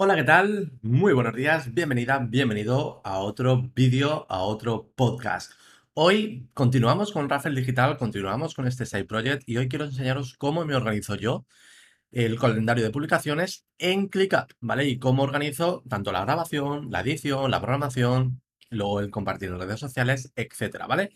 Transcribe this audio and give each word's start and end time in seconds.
Hola, 0.00 0.14
¿qué 0.14 0.22
tal? 0.22 0.70
Muy 0.80 1.12
buenos 1.12 1.34
días, 1.34 1.74
bienvenida, 1.74 2.20
bienvenido 2.20 3.00
a 3.04 3.18
otro 3.18 3.68
vídeo, 3.74 4.26
a 4.28 4.42
otro 4.42 4.92
podcast. 4.94 5.50
Hoy 5.92 6.48
continuamos 6.54 7.10
con 7.10 7.28
Rafael 7.28 7.56
Digital, 7.56 7.96
continuamos 7.98 8.54
con 8.54 8.68
este 8.68 8.86
side 8.86 9.06
project 9.06 9.42
y 9.48 9.56
hoy 9.56 9.68
quiero 9.68 9.86
enseñaros 9.86 10.36
cómo 10.38 10.64
me 10.64 10.76
organizo 10.76 11.16
yo 11.16 11.46
el 12.12 12.38
calendario 12.38 12.84
de 12.84 12.90
publicaciones 12.92 13.66
en 13.78 14.06
ClickUp, 14.06 14.52
¿vale? 14.60 14.86
Y 14.88 15.00
cómo 15.00 15.24
organizo 15.24 15.82
tanto 15.88 16.12
la 16.12 16.20
grabación, 16.24 16.92
la 16.92 17.00
edición, 17.00 17.50
la 17.50 17.60
programación, 17.60 18.40
luego 18.70 19.00
el 19.00 19.10
compartir 19.10 19.48
en 19.48 19.58
redes 19.58 19.80
sociales, 19.80 20.32
etcétera, 20.36 20.86
¿vale? 20.86 21.10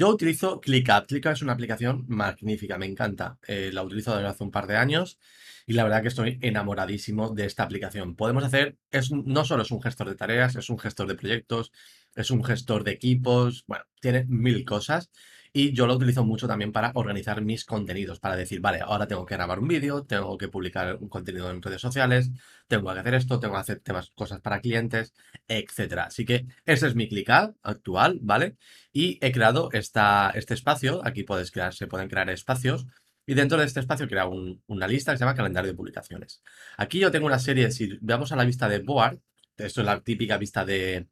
Yo 0.00 0.08
utilizo 0.08 0.62
ClickUp. 0.62 1.08
ClickUp 1.08 1.32
es 1.32 1.42
una 1.42 1.52
aplicación 1.52 2.06
magnífica, 2.08 2.78
me 2.78 2.86
encanta. 2.86 3.38
Eh, 3.46 3.68
la 3.70 3.82
utilizo 3.82 4.14
desde 4.16 4.28
hace 4.28 4.42
un 4.42 4.50
par 4.50 4.66
de 4.66 4.78
años 4.78 5.18
y 5.66 5.74
la 5.74 5.84
verdad 5.84 6.00
que 6.00 6.08
estoy 6.08 6.38
enamoradísimo 6.40 7.34
de 7.34 7.44
esta 7.44 7.64
aplicación. 7.64 8.16
Podemos 8.16 8.42
hacer, 8.42 8.78
es, 8.90 9.12
no 9.12 9.44
solo 9.44 9.62
es 9.62 9.70
un 9.70 9.82
gestor 9.82 10.08
de 10.08 10.14
tareas, 10.14 10.56
es 10.56 10.70
un 10.70 10.78
gestor 10.78 11.06
de 11.06 11.16
proyectos, 11.16 11.70
es 12.14 12.30
un 12.30 12.42
gestor 12.42 12.82
de 12.82 12.92
equipos, 12.92 13.64
bueno, 13.66 13.84
tiene 14.00 14.24
mil 14.26 14.64
cosas 14.64 15.10
y 15.52 15.72
yo 15.72 15.86
lo 15.86 15.94
utilizo 15.94 16.24
mucho 16.24 16.46
también 16.46 16.72
para 16.72 16.92
organizar 16.94 17.42
mis 17.42 17.64
contenidos, 17.64 18.20
para 18.20 18.36
decir, 18.36 18.60
vale, 18.60 18.80
ahora 18.80 19.06
tengo 19.06 19.26
que 19.26 19.34
grabar 19.34 19.58
un 19.58 19.68
vídeo, 19.68 20.04
tengo 20.04 20.38
que 20.38 20.48
publicar 20.48 20.96
un 21.00 21.08
contenido 21.08 21.50
en 21.50 21.60
redes 21.62 21.80
sociales, 21.80 22.30
tengo 22.68 22.92
que 22.92 23.00
hacer 23.00 23.14
esto, 23.14 23.40
tengo 23.40 23.54
que 23.54 23.60
hacer 23.60 23.80
temas, 23.80 24.10
cosas 24.14 24.40
para 24.40 24.60
clientes, 24.60 25.12
etcétera. 25.48 26.04
Así 26.04 26.24
que 26.24 26.46
ese 26.64 26.86
es 26.86 26.94
mi 26.94 27.08
ClickUp 27.08 27.56
actual, 27.62 28.18
¿vale? 28.22 28.56
Y 28.92 29.18
he 29.20 29.32
creado 29.32 29.70
esta, 29.72 30.30
este 30.34 30.54
espacio, 30.54 31.00
aquí 31.04 31.24
puedes 31.24 31.50
crear, 31.50 31.74
se 31.74 31.86
pueden 31.86 32.08
crear 32.08 32.30
espacios, 32.30 32.86
y 33.26 33.34
dentro 33.34 33.58
de 33.58 33.64
este 33.64 33.80
espacio 33.80 34.06
he 34.06 34.08
creado 34.08 34.32
una 34.66 34.88
lista 34.88 35.12
que 35.12 35.18
se 35.18 35.24
llama 35.24 35.36
calendario 35.36 35.70
de 35.70 35.76
publicaciones. 35.76 36.42
Aquí 36.76 36.98
yo 36.98 37.10
tengo 37.10 37.26
una 37.26 37.38
serie, 37.38 37.70
si 37.70 37.98
vamos 38.00 38.32
a 38.32 38.36
la 38.36 38.44
vista 38.44 38.68
de 38.68 38.80
Board, 38.80 39.20
esto 39.56 39.82
es 39.82 39.86
la 39.86 40.00
típica 40.00 40.38
vista 40.38 40.64
de, 40.64 41.06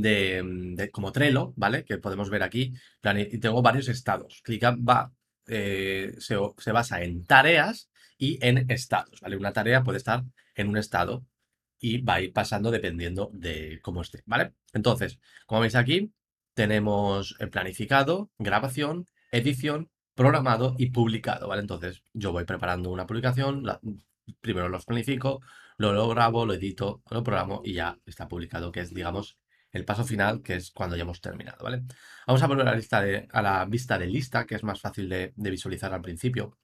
de, 0.00 0.90
como 0.92 1.12
Trello, 1.12 1.52
¿vale? 1.56 1.84
Que 1.84 1.98
podemos 1.98 2.30
ver 2.30 2.42
aquí. 2.42 2.72
Y 3.02 3.38
tengo 3.38 3.62
varios 3.62 3.88
estados. 3.88 4.40
Clica 4.42 4.76
va, 4.76 5.12
eh, 5.46 6.14
se, 6.18 6.36
se, 6.58 6.72
basa 6.72 7.02
en 7.02 7.24
tareas 7.24 7.90
y 8.18 8.38
en 8.46 8.70
estados, 8.70 9.20
¿vale? 9.20 9.36
Una 9.36 9.52
tarea 9.52 9.82
puede 9.82 9.98
estar 9.98 10.24
en 10.54 10.68
un 10.68 10.76
estado 10.78 11.24
y 11.80 12.00
va 12.02 12.14
a 12.14 12.20
ir 12.22 12.32
pasando 12.32 12.70
dependiendo 12.70 13.30
de 13.34 13.80
cómo 13.82 14.02
esté, 14.02 14.22
¿vale? 14.26 14.54
Entonces, 14.72 15.18
como 15.46 15.62
veis 15.62 15.74
aquí, 15.74 16.12
tenemos 16.54 17.36
el 17.40 17.50
planificado, 17.50 18.30
grabación, 18.38 19.08
edición, 19.32 19.90
programado 20.14 20.76
y 20.78 20.90
publicado, 20.90 21.48
¿vale? 21.48 21.62
Entonces, 21.62 22.04
yo 22.12 22.32
voy 22.32 22.44
preparando 22.44 22.90
una 22.90 23.06
publicación, 23.06 23.64
primero 24.40 24.68
los 24.68 24.84
planifico, 24.84 25.40
luego 25.76 25.96
lo 25.96 26.08
grabo, 26.08 26.46
lo 26.46 26.54
edito, 26.54 27.02
lo 27.10 27.22
programo 27.24 27.62
y 27.64 27.74
ya 27.74 27.98
está 28.06 28.28
publicado, 28.28 28.70
que 28.70 28.80
es, 28.80 28.94
digamos, 28.94 29.38
el 29.72 29.84
paso 29.84 30.04
final, 30.04 30.42
que 30.42 30.56
es 30.56 30.70
cuando 30.70 30.96
ya 30.96 31.02
hemos 31.02 31.20
terminado, 31.20 31.64
¿vale? 31.64 31.82
Vamos 32.26 32.42
a 32.42 32.46
volver 32.46 32.68
a 32.68 33.42
la, 33.42 33.64
vista 33.64 33.98
de 33.98 34.06
lista, 34.06 34.46
que 34.46 34.54
es 34.54 34.62
más 34.62 34.80
fácil 34.80 35.08
de, 35.08 35.32
visualizar 35.36 35.92
al 35.92 36.02
principio. 36.02 36.58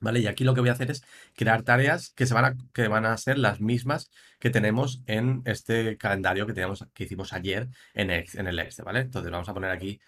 ¿Vale? 0.00 0.20
Y 0.20 0.26
aquí 0.26 0.44
lo 0.44 0.54
que 0.54 0.60
voy 0.60 0.70
a 0.70 0.72
hacer 0.72 0.90
es 0.90 1.02
crear 1.34 1.62
tareas 1.62 2.10
que, 2.10 2.26
se 2.26 2.34
van 2.34 2.44
a, 2.44 2.56
que 2.72 2.88
van 2.88 3.06
a 3.06 3.16
ser 3.16 3.38
las 3.38 3.60
mismas 3.60 4.10
que 4.38 4.50
tenemos 4.50 5.02
en 5.06 5.42
este 5.46 5.96
calendario 5.96 6.46
que, 6.46 6.52
tenemos, 6.52 6.86
que 6.92 7.04
hicimos 7.04 7.32
ayer 7.32 7.68
en 7.94 8.10
el, 8.10 8.26
en 8.34 8.46
el 8.48 8.58
Excel, 8.58 8.84
¿vale? 8.84 9.00
Entonces 9.00 9.30
vamos 9.30 9.48
a 9.48 9.54
poner 9.54 9.70
aquí 9.70 10.00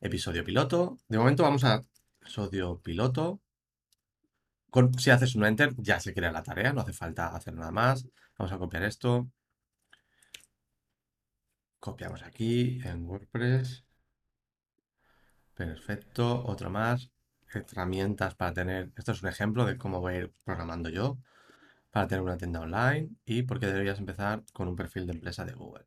episodio 0.00 0.44
piloto. 0.44 0.98
De 1.08 1.18
momento 1.18 1.42
vamos 1.42 1.64
a 1.64 1.84
episodio 2.20 2.80
piloto. 2.80 3.40
Con, 4.70 4.94
si 4.98 5.10
haces 5.10 5.34
un 5.34 5.44
enter 5.44 5.74
ya 5.76 6.00
se 6.00 6.14
crea 6.14 6.32
la 6.32 6.42
tarea, 6.42 6.72
no 6.72 6.80
hace 6.80 6.92
falta 6.92 7.34
hacer 7.36 7.54
nada 7.54 7.72
más. 7.72 8.06
Vamos 8.38 8.52
a 8.52 8.58
copiar 8.58 8.84
esto. 8.84 9.28
Copiamos 11.82 12.22
aquí 12.22 12.80
en 12.84 13.06
WordPress. 13.06 13.84
Perfecto. 15.52 16.44
Otro 16.46 16.70
más. 16.70 17.10
Herramientas 17.52 18.36
para 18.36 18.52
tener. 18.52 18.92
Esto 18.96 19.10
es 19.10 19.22
un 19.24 19.28
ejemplo 19.28 19.66
de 19.66 19.76
cómo 19.76 20.00
voy 20.00 20.14
a 20.14 20.18
ir 20.18 20.32
programando 20.44 20.90
yo. 20.90 21.18
Para 21.90 22.06
tener 22.06 22.22
una 22.22 22.36
tienda 22.36 22.60
online. 22.60 23.08
Y 23.24 23.42
porque 23.42 23.66
deberías 23.66 23.98
empezar 23.98 24.44
con 24.52 24.68
un 24.68 24.76
perfil 24.76 25.08
de 25.08 25.14
empresa 25.14 25.44
de 25.44 25.54
Google. 25.54 25.86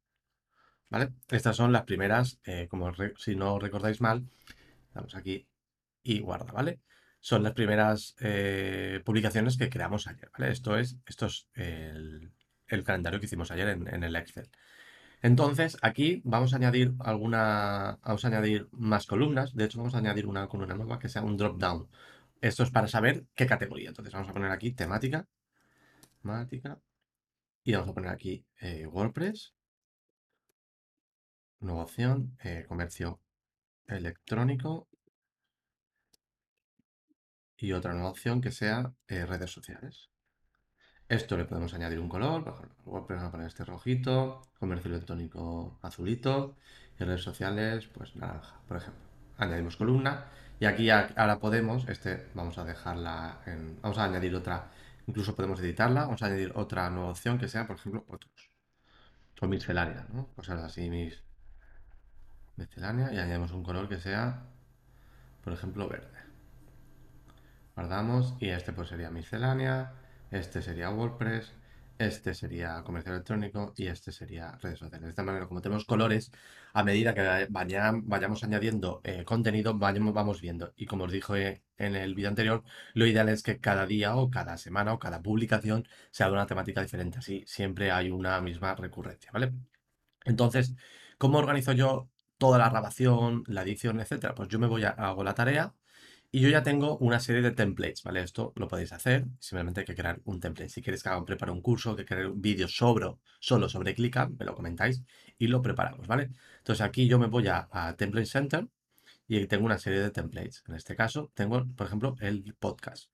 ¿Vale? 0.90 1.14
Estas 1.30 1.56
son 1.56 1.72
las 1.72 1.84
primeras. 1.84 2.42
Eh, 2.44 2.68
como 2.70 2.92
si 3.16 3.38
no 3.38 3.58
recordáis 3.58 4.02
mal. 4.02 4.28
Damos 4.94 5.16
aquí 5.16 5.48
y 6.04 6.20
guarda, 6.20 6.52
¿vale? 6.52 6.82
Son 7.22 7.42
las 7.42 7.54
primeras 7.54 8.18
eh, 8.20 9.02
publicaciones 9.06 9.56
que 9.56 9.70
creamos 9.70 10.08
ayer, 10.08 10.30
¿vale? 10.38 10.52
Esto 10.52 10.78
es, 10.78 10.98
esto 11.06 11.28
es 11.28 11.48
el, 11.54 12.34
calendario 12.84 13.22
que 13.22 13.28
hicimos 13.28 13.50
ayer 13.52 13.70
en 13.70 14.04
el 14.04 14.16
Excel. 14.18 14.50
Entonces, 15.22 15.78
aquí 15.82 16.22
vamos 16.24 16.54
a 16.54 16.58
añadir 16.58 16.94
alguna, 17.00 18.00
vamos 18.04 18.26
a 18.26 18.28
añadir 18.28 18.68
más 18.72 19.08
columnas. 19.08 19.56
De 19.56 19.66
hecho, 19.66 19.80
vamos 19.80 19.96
a 19.96 20.00
añadir 20.00 20.28
una 20.28 20.48
columna 20.48 20.76
nueva 20.76 21.00
que 21.00 21.10
sea 21.10 21.24
un 21.24 21.38
drop 21.38 21.58
down. 21.60 21.88
Esto 22.42 22.64
es 22.64 22.72
para 22.72 22.88
saber 22.88 23.26
qué 23.36 23.46
categoría. 23.48 23.90
Entonces, 23.90 24.14
vamos 24.14 24.30
a 24.30 24.34
poner 24.34 24.52
aquí 24.52 24.72
temática, 24.74 25.28
temática, 26.22 26.80
y 27.64 27.74
vamos 27.74 27.90
a 27.90 27.94
poner 27.94 28.12
aquí 28.12 28.46
eh, 28.62 28.86
WordPress, 28.88 29.54
nueva 31.60 31.84
opción, 31.84 32.38
eh, 32.44 32.66
comercio 32.68 33.20
electrónico 33.88 34.88
y 37.58 37.72
otra 37.74 37.94
nueva 37.94 38.10
opción 38.10 38.42
que 38.42 38.52
sea 38.52 38.94
eh, 39.08 39.26
redes 39.26 39.52
sociales. 39.52 40.10
Esto 41.08 41.38
le 41.38 41.46
podemos 41.46 41.72
añadir 41.76 42.00
un 42.00 42.10
color, 42.10 42.44
por 42.44 42.54
ejemplo, 42.56 43.06
vamos 43.08 43.24
a 43.24 43.32
poner 43.32 43.48
este 43.48 43.64
rojito, 43.64 44.42
comercio 44.60 44.90
electrónico 44.90 45.78
azulito 45.84 46.56
y 47.00 47.04
redes 47.04 47.22
sociales, 47.22 47.86
pues 47.94 48.16
naranja, 48.16 48.60
por 48.68 48.78
ejemplo. 48.78 49.04
Añadimos 49.38 49.78
columna 49.78 50.26
y 50.60 50.66
aquí 50.66 50.90
ahora 50.90 51.38
podemos, 51.40 51.88
este 51.90 52.28
vamos 52.34 52.58
a 52.58 52.64
dejarla 52.64 53.42
en, 53.46 53.80
vamos 53.84 54.00
a 54.00 54.06
añadir 54.06 54.34
otra, 54.36 54.72
incluso 55.06 55.36
podemos 55.36 55.60
editarla, 55.60 56.06
vamos 56.06 56.24
a 56.24 56.26
añadir 56.26 56.54
otra 56.56 56.90
nueva 56.90 57.12
opción 57.12 57.38
que 57.38 57.50
sea, 57.50 57.68
por 57.68 57.76
ejemplo, 57.76 58.04
otros. 58.08 58.52
O 59.42 59.48
miscelánea, 59.48 60.08
¿no? 60.12 60.30
Cosas 60.36 60.64
así, 60.64 60.90
mis 60.90 61.22
miscelánea 62.56 63.14
y 63.14 63.20
añadimos 63.20 63.52
un 63.52 63.62
color 63.62 63.88
que 63.88 64.00
sea, 64.00 64.48
por 65.44 65.54
ejemplo, 65.54 65.88
verde. 65.88 66.18
Guardamos 67.76 68.34
y 68.40 68.50
este 68.50 68.74
pues 68.74 68.90
sería 68.90 69.12
miscelánea 69.12 69.94
este 70.32 70.62
sería 70.62 70.90
WordPress, 70.90 71.54
este 71.98 72.34
sería 72.34 72.84
comercio 72.84 73.14
electrónico 73.14 73.74
y 73.78 73.88
este 73.88 74.12
sería 74.12 74.52
redes 74.62 74.80
sociales. 74.80 75.04
De 75.06 75.10
esta 75.10 75.24
manera, 75.24 75.48
como 75.48 75.62
tenemos 75.62 75.86
colores, 75.86 76.32
a 76.74 76.84
medida 76.84 77.14
que 77.14 77.48
vayamos 77.50 78.44
añadiendo 78.44 79.02
eh, 79.04 79.24
contenido, 79.24 79.78
vamos 79.78 80.42
viendo. 80.42 80.74
Y 80.76 80.86
como 80.88 81.06
os 81.06 81.12
dije 81.12 81.64
en 81.78 81.96
el 81.96 82.16
vídeo 82.16 82.30
anterior, 82.30 82.64
lo 82.94 83.06
ideal 83.06 83.30
es 83.30 83.44
que 83.44 83.60
cada 83.60 83.86
día 83.86 84.16
o 84.18 84.30
cada 84.30 84.58
semana 84.58 84.94
o 84.94 85.00
cada 85.00 85.22
publicación 85.22 85.88
sea 86.12 86.28
de 86.28 86.34
una 86.34 86.48
temática 86.48 86.82
diferente. 86.82 87.20
Así 87.20 87.44
siempre 87.48 87.92
hay 87.92 88.12
una 88.12 88.42
misma 88.42 88.76
recurrencia, 88.76 89.32
¿vale? 89.32 89.54
Entonces, 90.26 90.76
¿cómo 91.18 91.38
organizo 91.38 91.72
yo 91.74 92.10
toda 92.38 92.58
la 92.58 92.70
grabación, 92.70 93.44
la 93.48 93.62
edición, 93.64 94.00
etcétera? 94.00 94.36
Pues 94.36 94.50
yo 94.50 94.60
me 94.60 94.68
voy 94.68 94.84
a 94.84 94.90
hago 94.90 95.24
la 95.24 95.34
tarea 95.36 95.74
y 96.36 96.42
yo 96.42 96.50
ya 96.50 96.64
tengo 96.64 96.98
una 96.98 97.22
serie 97.22 97.42
de 97.42 97.52
templates, 97.52 98.04
¿vale? 98.04 98.22
Esto 98.22 98.52
lo 98.58 98.68
podéis 98.68 98.92
hacer, 98.92 99.24
simplemente 99.40 99.80
hay 99.80 99.86
que 99.86 99.96
crear 99.96 100.20
un 100.26 100.42
template. 100.42 100.68
Si 100.68 100.82
queréis 100.82 101.02
que 101.02 101.08
haga, 101.08 101.24
prepare 101.24 101.54
un 101.54 101.62
curso, 101.62 101.96
que 101.96 102.04
cree 102.04 102.28
un 102.28 102.42
vídeo 102.42 102.68
sobre, 102.68 103.16
solo 103.40 103.70
sobre 103.70 103.96
ClickUp, 103.96 104.38
me 104.38 104.46
lo 104.46 104.54
comentáis 104.54 105.02
y 105.40 105.48
lo 105.48 105.62
preparamos, 105.62 106.08
¿vale? 106.08 106.32
Entonces 106.58 106.82
aquí 106.86 107.08
yo 107.08 107.20
me 107.20 107.28
voy 107.28 107.48
a, 107.48 107.70
Template 107.98 108.26
Center 108.26 108.68
y 109.30 109.48
tengo 109.48 109.66
una 109.66 109.78
serie 109.78 110.02
de 110.02 110.12
templates. 110.12 110.62
En 110.68 110.76
este 110.76 110.94
caso 110.98 111.32
tengo, 111.34 111.66
por 111.74 111.88
ejemplo, 111.88 112.18
el 112.20 112.54
podcast, 112.60 113.10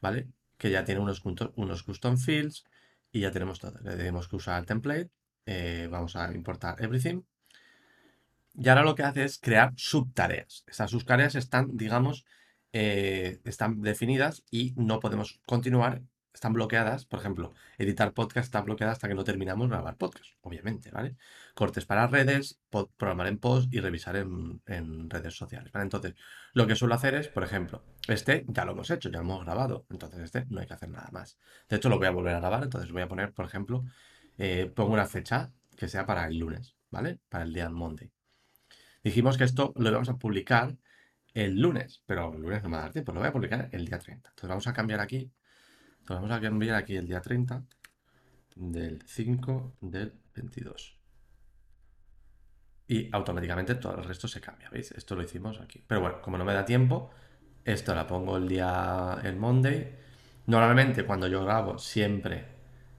¿vale? 0.00 0.28
Que 0.56 0.70
ya 0.70 0.84
tiene 0.84 1.00
unos, 1.00 1.24
unos 1.56 1.82
custom 1.82 2.16
fields 2.16 2.62
y 3.10 3.18
ya 3.18 3.32
tenemos 3.32 3.58
todo. 3.58 3.80
Le 3.82 3.96
tenemos 3.96 4.28
que 4.28 4.36
usar 4.36 4.60
el 4.60 4.66
template, 4.66 5.10
eh, 5.46 5.88
vamos 5.90 6.14
a 6.14 6.32
importar 6.32 6.80
everything. 6.80 7.20
Y 8.56 8.68
ahora 8.68 8.84
lo 8.84 8.94
que 8.94 9.02
hace 9.02 9.24
es 9.24 9.38
crear 9.38 9.72
subtareas. 9.74 10.62
Estas 10.68 10.92
subtareas 10.92 11.34
están, 11.34 11.76
digamos, 11.76 12.24
eh, 12.76 13.40
están 13.44 13.82
definidas 13.82 14.42
y 14.50 14.74
no 14.76 14.98
podemos 14.98 15.40
continuar, 15.46 16.02
están 16.32 16.54
bloqueadas. 16.54 17.04
Por 17.06 17.20
ejemplo, 17.20 17.54
editar 17.78 18.12
podcast 18.12 18.46
está 18.46 18.62
bloqueada 18.62 18.92
hasta 18.92 19.06
que 19.06 19.14
no 19.14 19.22
terminamos 19.22 19.68
grabar 19.68 19.96
podcast, 19.96 20.26
obviamente. 20.40 20.90
Cortes 21.54 21.86
para 21.86 22.08
redes, 22.08 22.58
programar 22.96 23.28
en 23.28 23.38
post 23.38 23.72
y 23.72 23.78
revisar 23.78 24.16
en, 24.16 24.60
redes 25.08 25.36
sociales, 25.36 25.70
¿vale? 25.70 25.84
Entonces, 25.84 26.14
lo 26.52 26.66
que 26.66 26.74
suelo 26.74 26.96
hacer 26.96 27.14
es, 27.14 27.28
por 27.28 27.44
ejemplo, 27.44 27.84
este 28.08 28.44
ya 28.48 28.64
lo 28.64 28.72
hemos 28.72 28.90
hecho, 28.90 29.08
ya 29.08 29.18
lo 29.18 29.24
hemos 29.24 29.44
grabado, 29.44 29.86
entonces 29.88 30.20
este 30.22 30.44
no 30.48 30.60
hay 30.60 30.66
que 30.66 30.74
hacer 30.74 30.88
nada 30.88 31.10
más. 31.12 31.38
De 31.68 31.76
hecho, 31.76 31.88
lo 31.88 31.98
voy 31.98 32.08
a 32.08 32.10
volver 32.10 32.34
a 32.34 32.40
grabar, 32.40 32.64
entonces 32.64 32.90
voy 32.90 33.02
a 33.02 33.08
poner, 33.08 33.32
por 33.32 33.44
ejemplo, 33.44 33.84
eh, 34.36 34.68
pongo 34.74 34.94
una 34.94 35.06
fecha 35.06 35.52
que 35.76 35.86
sea 35.86 36.06
para 36.06 36.26
el 36.26 36.38
lunes, 36.38 36.74
¿vale? 36.90 37.20
Para 37.28 37.44
el 37.44 37.52
día 37.52 37.70
Monday. 37.70 38.10
Dijimos 39.04 39.38
que 39.38 39.44
esto 39.44 39.72
lo 39.76 39.90
íbamos 39.90 40.08
a 40.08 40.16
publicar 40.18 40.76
el 41.34 41.60
lunes, 41.60 42.02
pero 42.06 42.32
el 42.32 42.40
lunes 42.40 42.62
no 42.62 42.68
me 42.68 42.76
va 42.76 42.82
a 42.82 42.84
dar 42.84 42.92
tiempo, 42.92 43.12
lo 43.12 43.20
voy 43.20 43.28
a 43.28 43.32
publicar 43.32 43.68
el 43.72 43.84
día 43.84 43.98
30. 43.98 44.30
Entonces 44.30 44.48
vamos 44.48 44.66
a 44.68 44.72
cambiar 44.72 45.00
aquí, 45.00 45.32
entonces 46.00 46.16
vamos 46.22 46.30
a 46.30 46.40
cambiar 46.40 46.76
aquí 46.76 46.96
el 46.96 47.06
día 47.06 47.20
30, 47.20 47.64
del 48.56 49.02
5 49.04 49.76
del 49.80 50.14
22. 50.34 50.96
Y 52.86 53.08
automáticamente 53.12 53.74
todo 53.76 53.96
el 53.98 54.04
resto 54.04 54.28
se 54.28 54.40
cambia, 54.40 54.68
¿veis? 54.70 54.92
Esto 54.92 55.16
lo 55.16 55.22
hicimos 55.22 55.60
aquí. 55.60 55.82
Pero 55.86 56.02
bueno, 56.02 56.20
como 56.22 56.38
no 56.38 56.44
me 56.44 56.52
da 56.52 56.64
tiempo, 56.64 57.10
esto 57.64 57.94
la 57.94 58.06
pongo 58.06 58.36
el 58.36 58.46
día, 58.46 59.18
el 59.24 59.36
Monday. 59.36 59.96
Normalmente 60.46 61.04
cuando 61.04 61.26
yo 61.26 61.42
grabo 61.44 61.78
siempre 61.78 62.44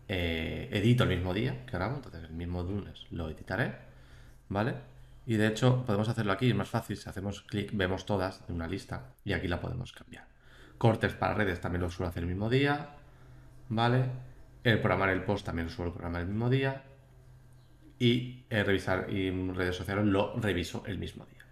eh, 0.08 0.70
edito 0.72 1.04
el 1.04 1.10
mismo 1.10 1.34
día 1.34 1.66
que 1.66 1.74
grabo, 1.74 1.98
entonces 1.98 2.24
el 2.24 2.34
mismo 2.34 2.64
lunes 2.64 3.06
lo 3.12 3.30
editaré, 3.30 3.76
¿vale? 4.50 4.95
Y 5.26 5.38
de 5.38 5.48
hecho 5.48 5.84
podemos 5.86 6.08
hacerlo 6.08 6.32
aquí, 6.32 6.50
es 6.50 6.56
más 6.56 6.70
fácil, 6.70 6.98
si 6.98 7.10
hacemos 7.10 7.42
clic 7.42 7.72
vemos 7.74 8.06
todas 8.06 8.44
en 8.48 8.56
una 8.56 8.68
lista 8.68 9.14
y 9.24 9.34
aquí 9.34 9.48
la 9.48 9.60
podemos 9.60 9.92
cambiar. 9.92 10.28
Cortes 10.78 11.14
para 11.14 11.34
redes 11.34 11.62
también 11.62 11.82
lo 11.82 11.90
suelo 11.90 12.10
hacer 12.10 12.24
el 12.24 12.30
mismo 12.30 12.50
día, 12.50 12.96
¿vale? 13.70 14.06
El 14.64 14.80
programar 14.82 15.10
el 15.10 15.24
post 15.24 15.46
también 15.46 15.68
lo 15.68 15.74
suelo 15.74 15.94
programar 15.94 16.22
el 16.22 16.28
mismo 16.28 16.50
día. 16.50 16.84
Y 17.98 18.44
eh, 18.50 18.64
revisar 18.64 19.10
y 19.10 19.32
redes 19.54 19.78
sociales 19.78 20.06
lo 20.06 20.36
reviso 20.36 20.84
el 20.86 20.98
mismo 20.98 21.26
día, 21.26 21.46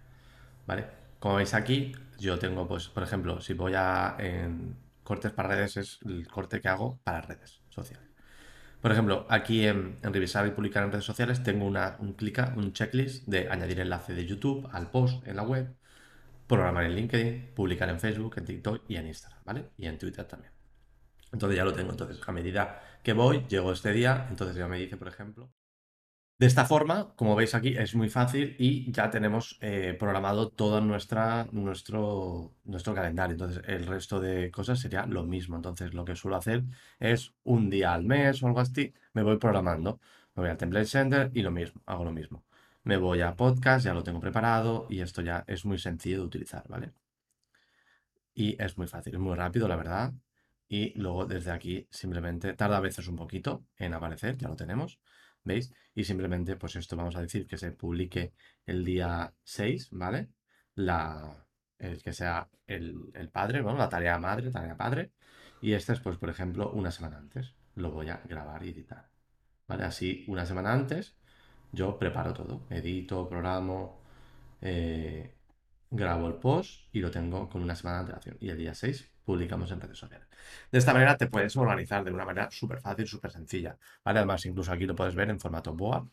¿vale? 0.66 0.86
Como 1.18 1.36
veis 1.36 1.54
aquí, 1.54 1.92
yo 2.18 2.38
tengo, 2.38 2.68
pues, 2.68 2.88
por 2.88 3.02
ejemplo, 3.02 3.40
si 3.40 3.54
voy 3.54 3.72
a 3.74 4.14
en 4.18 4.76
cortes 5.02 5.32
para 5.32 5.48
redes, 5.48 5.78
es 5.78 6.00
el 6.04 6.28
corte 6.28 6.60
que 6.60 6.68
hago 6.68 6.98
para 7.02 7.22
redes 7.22 7.62
sociales. 7.70 8.13
Por 8.84 8.92
ejemplo, 8.92 9.24
aquí 9.30 9.66
en, 9.66 9.96
revisar 10.02 10.46
y 10.46 10.50
publicar 10.50 10.84
en 10.84 10.92
redes 10.92 11.06
sociales 11.06 11.42
tengo 11.42 11.64
una, 11.64 11.96
un, 12.00 12.12
clica, 12.12 12.52
un 12.54 12.74
checklist 12.74 13.26
de 13.26 13.48
añadir 13.48 13.80
enlace 13.80 14.12
de 14.12 14.26
YouTube 14.26 14.68
al 14.72 14.90
post 14.90 15.26
en 15.26 15.36
la 15.36 15.42
web, 15.42 15.74
programar 16.46 16.84
en 16.84 16.94
LinkedIn, 16.94 17.52
publicar 17.54 17.88
en 17.88 17.98
Facebook, 17.98 18.34
en 18.36 18.44
TikTok 18.44 18.82
y 18.86 18.96
en 18.96 19.06
Instagram, 19.06 19.40
¿vale? 19.46 19.70
Y 19.78 19.86
en 19.86 19.96
Twitter 19.96 20.26
también. 20.26 20.52
Entonces 21.32 21.56
ya 21.56 21.64
lo 21.64 21.72
tengo. 21.72 21.92
Entonces, 21.92 22.20
a 22.26 22.30
medida 22.32 22.82
que 23.02 23.14
voy, 23.14 23.46
llego 23.48 23.72
este 23.72 23.90
día, 23.90 24.26
entonces 24.28 24.54
ya 24.54 24.68
me 24.68 24.78
dice, 24.78 24.98
por 24.98 25.08
ejemplo, 25.08 25.50
de 26.38 26.46
esta 26.46 26.64
forma, 26.64 27.14
como 27.16 27.36
veis 27.36 27.54
aquí, 27.54 27.76
es 27.76 27.94
muy 27.94 28.08
fácil 28.08 28.56
y 28.58 28.90
ya 28.92 29.08
tenemos 29.10 29.56
eh, 29.60 29.96
programado 29.98 30.50
todo 30.50 30.80
nuestro, 30.80 31.46
nuestro 32.64 32.94
calendario. 32.94 33.34
Entonces, 33.34 33.62
el 33.66 33.86
resto 33.86 34.20
de 34.20 34.50
cosas 34.50 34.80
sería 34.80 35.06
lo 35.06 35.24
mismo. 35.24 35.56
Entonces, 35.56 35.94
lo 35.94 36.04
que 36.04 36.16
suelo 36.16 36.36
hacer 36.36 36.64
es 36.98 37.34
un 37.44 37.70
día 37.70 37.94
al 37.94 38.04
mes 38.04 38.42
o 38.42 38.48
algo 38.48 38.60
así, 38.60 38.92
me 39.12 39.22
voy 39.22 39.38
programando. 39.38 40.00
Me 40.34 40.42
voy 40.42 40.50
al 40.50 40.56
Template 40.56 40.86
Center 40.86 41.30
y 41.34 41.42
lo 41.42 41.50
mismo, 41.52 41.80
hago 41.86 42.04
lo 42.04 42.12
mismo. 42.12 42.44
Me 42.82 42.96
voy 42.96 43.20
a 43.20 43.36
podcast, 43.36 43.84
ya 43.84 43.94
lo 43.94 44.02
tengo 44.02 44.20
preparado 44.20 44.86
y 44.90 45.00
esto 45.00 45.22
ya 45.22 45.44
es 45.46 45.64
muy 45.64 45.78
sencillo 45.78 46.18
de 46.18 46.24
utilizar, 46.26 46.64
¿vale? 46.68 46.92
Y 48.34 48.60
es 48.62 48.76
muy 48.76 48.86
fácil, 48.86 49.14
es 49.14 49.20
muy 49.20 49.34
rápido, 49.34 49.68
la 49.68 49.76
verdad. 49.76 50.12
Y 50.68 50.92
luego 50.98 51.26
desde 51.26 51.52
aquí 51.52 51.86
simplemente 51.90 52.54
tarda 52.54 52.78
a 52.78 52.80
veces 52.80 53.06
un 53.08 53.16
poquito 53.16 53.64
en 53.76 53.94
aparecer, 53.94 54.36
ya 54.36 54.48
lo 54.48 54.56
tenemos. 54.56 54.98
¿Veis? 55.44 55.72
Y 55.94 56.04
simplemente, 56.04 56.56
pues 56.56 56.76
esto 56.76 56.96
vamos 56.96 57.16
a 57.16 57.20
decir 57.20 57.46
que 57.46 57.58
se 57.58 57.72
publique 57.72 58.34
el 58.66 58.84
día 58.84 59.32
6, 59.44 59.90
¿vale? 59.92 60.30
La, 60.74 61.46
el 61.78 62.02
que 62.02 62.12
sea 62.12 62.48
el, 62.66 63.12
padre, 63.32 63.60
bueno, 63.62 63.78
la 63.78 63.88
tarea 63.88 64.18
madre, 64.18 64.50
tarea 64.50 64.76
padre. 64.76 65.12
Y 65.60 65.72
este 65.72 65.92
es, 65.92 66.00
pues, 66.00 66.18
por 66.18 66.30
ejemplo, 66.30 66.72
una 66.72 66.90
semana 66.90 67.18
antes. 67.18 67.54
Lo 67.76 67.90
voy 67.90 68.08
a 68.10 68.20
grabar 68.24 68.64
y 68.64 68.70
editar. 68.70 69.10
¿Vale? 69.68 69.84
Así, 69.84 70.24
una 70.28 70.46
semana 70.46 70.72
antes, 70.72 71.16
yo 71.72 71.98
preparo 71.98 72.32
todo. 72.32 72.66
Edito, 72.70 73.28
programo, 73.28 74.02
eh, 74.60 75.34
grabo 75.90 76.28
el 76.28 76.34
post 76.34 76.88
y 76.92 77.00
lo 77.00 77.10
tengo 77.10 77.48
con 77.48 77.62
una 77.62 77.74
semana 77.74 77.98
de 77.98 78.02
antelación. 78.02 78.36
Y 78.40 78.50
el 78.50 78.58
día 78.58 78.74
6 78.74 79.13
publicamos 79.24 79.70
en 79.70 79.80
redes 79.80 79.98
sociales. 79.98 80.28
De 80.70 80.78
esta 80.78 80.92
manera 80.92 81.16
te 81.16 81.26
puedes 81.26 81.56
organizar 81.56 82.04
de 82.04 82.12
una 82.12 82.24
manera 82.24 82.50
súper 82.50 82.80
fácil, 82.80 83.06
súper 83.06 83.30
sencilla. 83.30 83.76
¿vale? 84.04 84.20
Además, 84.20 84.44
incluso 84.46 84.72
aquí 84.72 84.86
lo 84.86 84.94
puedes 84.94 85.14
ver 85.14 85.30
en 85.30 85.40
formato 85.40 85.74
BOA 85.74 86.06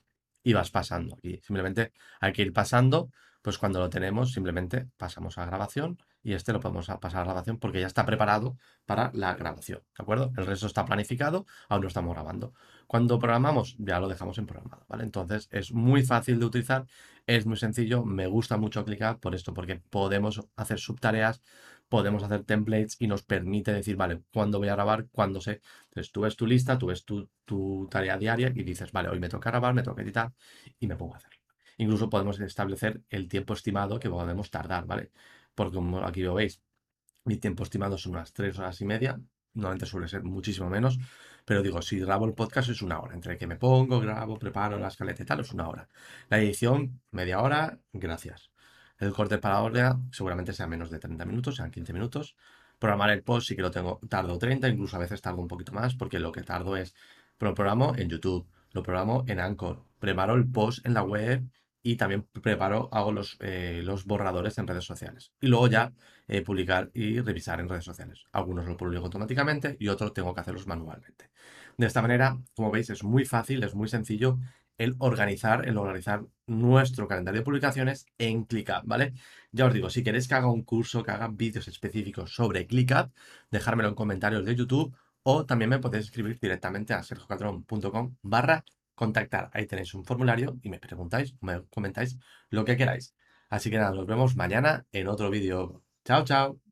y 0.43 0.53
vas 0.53 0.71
pasando 0.71 1.15
aquí. 1.15 1.39
Simplemente 1.43 1.91
hay 2.19 2.33
que 2.33 2.41
ir 2.41 2.53
pasando, 2.53 3.11
pues 3.41 3.57
cuando 3.57 3.79
lo 3.79 3.89
tenemos, 3.89 4.33
simplemente 4.33 4.87
pasamos 4.97 5.37
a 5.37 5.45
grabación 5.45 5.97
y 6.23 6.33
este 6.33 6.53
lo 6.53 6.59
podemos 6.59 6.87
pasar 6.99 7.21
a 7.21 7.23
grabación 7.25 7.57
porque 7.57 7.79
ya 7.79 7.87
está 7.87 8.05
preparado 8.05 8.57
para 8.85 9.11
la 9.13 9.33
grabación, 9.33 9.79
¿de 9.97 10.03
acuerdo? 10.03 10.31
El 10.37 10.45
resto 10.45 10.67
está 10.67 10.85
planificado, 10.85 11.45
aún 11.67 11.81
no 11.81 11.87
estamos 11.87 12.13
grabando. 12.13 12.53
Cuando 12.87 13.17
programamos, 13.19 13.75
ya 13.79 13.99
lo 13.99 14.07
dejamos 14.07 14.37
en 14.37 14.45
programado, 14.45 14.85
¿vale? 14.87 15.03
Entonces 15.03 15.47
es 15.51 15.71
muy 15.73 16.03
fácil 16.03 16.39
de 16.39 16.45
utilizar, 16.45 16.85
es 17.25 17.45
muy 17.45 17.57
sencillo, 17.57 18.03
me 18.03 18.27
gusta 18.27 18.57
mucho 18.57 18.85
clicar 18.85 19.19
por 19.19 19.33
esto, 19.33 19.53
porque 19.53 19.81
podemos 19.89 20.41
hacer 20.55 20.79
subtareas, 20.79 21.41
podemos 21.91 22.23
hacer 22.23 22.45
templates 22.45 22.95
y 22.99 23.07
nos 23.07 23.21
permite 23.23 23.73
decir, 23.73 23.97
vale, 23.97 24.21
¿cuándo 24.33 24.59
voy 24.59 24.69
a 24.69 24.75
grabar? 24.75 25.07
¿Cuándo 25.11 25.41
sé? 25.41 25.61
Entonces 25.89 26.11
tú 26.13 26.21
ves 26.21 26.37
tu 26.37 26.47
lista, 26.47 26.77
tú 26.77 26.87
ves 26.87 27.03
tu, 27.03 27.27
tarea 27.91 28.17
diaria 28.17 28.49
y 28.55 28.63
dices, 28.63 28.93
vale, 28.93 29.09
hoy 29.09 29.19
me 29.19 29.27
toca 29.27 29.51
grabar, 29.51 29.73
me 29.73 29.83
toca 29.83 30.01
editar 30.01 30.31
y 30.79 30.87
me 30.87 30.95
pongo 30.95 31.15
a 31.15 31.17
hacerlo. 31.17 31.37
Incluso 31.77 32.09
podemos 32.09 32.39
establecer 32.39 33.01
el 33.09 33.27
tiempo 33.27 33.53
estimado 33.53 33.99
que 33.99 34.09
podemos 34.09 34.49
tardar, 34.49 34.85
¿vale? 34.85 35.11
porque 35.53 35.75
como 35.75 35.99
aquí 36.05 36.21
lo 36.21 36.35
veis, 36.35 36.61
mi 37.25 37.35
tiempo 37.37 37.63
estimado 37.63 37.97
son 37.97 38.13
unas 38.13 38.31
3 38.31 38.57
horas 38.59 38.79
y 38.79 38.85
media, 38.85 39.19
normalmente 39.53 39.85
suele 39.85 40.07
ser 40.07 40.23
muchísimo 40.23 40.69
menos, 40.69 40.97
pero 41.43 41.61
digo, 41.61 41.81
si 41.81 41.99
grabo 41.99 42.25
el 42.25 42.33
podcast 42.33 42.69
es 42.69 42.81
una 42.81 43.01
hora, 43.01 43.15
entre 43.15 43.37
que 43.37 43.47
me 43.47 43.57
pongo, 43.57 43.99
grabo, 43.99 44.39
preparo 44.39 44.79
la 44.79 44.87
escaleta 44.87 45.23
y 45.23 45.25
tal, 45.25 45.41
es 45.41 45.51
una 45.51 45.67
hora. 45.67 45.89
La 46.29 46.39
edición, 46.39 47.01
media 47.11 47.41
hora, 47.41 47.79
gracias. 47.91 48.50
El 49.01 49.13
corte 49.13 49.39
para 49.39 49.55
ahora 49.55 49.99
seguramente 50.11 50.53
sea 50.53 50.67
menos 50.67 50.91
de 50.91 50.99
30 50.99 51.25
minutos, 51.25 51.55
sean 51.55 51.71
15 51.71 51.91
minutos. 51.91 52.35
Programar 52.77 53.09
el 53.09 53.23
post 53.23 53.47
sí 53.47 53.55
que 53.55 53.63
lo 53.63 53.71
tengo, 53.71 53.99
tardo 54.07 54.37
30, 54.37 54.69
incluso 54.69 54.95
a 54.95 54.99
veces 54.99 55.21
tardo 55.21 55.41
un 55.41 55.47
poquito 55.47 55.71
más, 55.71 55.95
porque 55.95 56.19
lo 56.19 56.31
que 56.31 56.43
tardo 56.43 56.77
es, 56.77 56.93
lo 57.39 57.55
programo 57.55 57.95
en 57.97 58.09
YouTube, 58.09 58.47
lo 58.73 58.83
programo 58.83 59.23
en 59.27 59.39
Anchor, 59.39 59.83
preparo 59.97 60.35
el 60.35 60.47
post 60.47 60.85
en 60.85 60.93
la 60.93 61.01
web 61.01 61.43
y 61.81 61.95
también 61.95 62.27
preparo, 62.43 62.89
hago 62.91 63.11
los, 63.11 63.37
eh, 63.39 63.81
los 63.83 64.05
borradores 64.05 64.59
en 64.59 64.67
redes 64.67 64.85
sociales. 64.85 65.31
Y 65.41 65.47
luego 65.47 65.67
ya 65.67 65.93
eh, 66.27 66.43
publicar 66.43 66.91
y 66.93 67.21
revisar 67.21 67.59
en 67.59 67.69
redes 67.69 67.85
sociales. 67.85 68.25
Algunos 68.31 68.67
lo 68.67 68.77
publico 68.77 69.05
automáticamente 69.05 69.77
y 69.79 69.87
otros 69.87 70.13
tengo 70.13 70.35
que 70.35 70.41
hacerlos 70.41 70.67
manualmente. 70.67 71.31
De 71.75 71.87
esta 71.87 72.03
manera, 72.03 72.37
como 72.55 72.69
veis, 72.69 72.91
es 72.91 73.03
muy 73.03 73.25
fácil, 73.25 73.63
es 73.63 73.73
muy 73.73 73.87
sencillo 73.87 74.37
el 74.83 74.95
organizar, 74.99 75.67
el 75.67 75.77
organizar 75.77 76.25
nuestro 76.47 77.07
calendario 77.07 77.41
de 77.41 77.45
publicaciones 77.45 78.07
en 78.17 78.45
ClickUp, 78.45 78.83
¿vale? 78.85 79.13
Ya 79.51 79.65
os 79.67 79.73
digo, 79.73 79.89
si 79.89 80.03
queréis 80.03 80.27
que 80.27 80.33
haga 80.35 80.51
un 80.51 80.63
curso, 80.63 81.03
que 81.03 81.11
haga 81.11 81.27
vídeos 81.27 81.67
específicos 81.67 82.33
sobre 82.33 82.65
ClickUp, 82.65 83.13
dejármelo 83.51 83.89
en 83.89 83.95
comentarios 83.95 84.45
de 84.45 84.55
YouTube 84.55 84.95
o 85.23 85.45
también 85.45 85.69
me 85.69 85.79
podéis 85.79 86.05
escribir 86.05 86.39
directamente 86.39 86.93
a 86.93 87.03
sergiocatrón.com 87.03 88.15
barra 88.23 88.65
contactar. 88.95 89.49
Ahí 89.53 89.67
tenéis 89.67 89.93
un 89.93 90.03
formulario 90.03 90.57
y 90.63 90.69
me 90.69 90.79
preguntáis, 90.79 91.35
me 91.41 91.63
comentáis 91.69 92.17
lo 92.49 92.65
que 92.65 92.77
queráis. 92.77 93.15
Así 93.49 93.69
que 93.69 93.77
nada, 93.77 93.91
nos 93.91 94.07
vemos 94.07 94.35
mañana 94.35 94.85
en 94.91 95.07
otro 95.07 95.29
vídeo. 95.29 95.83
Chao, 96.05 96.23
chao. 96.23 96.70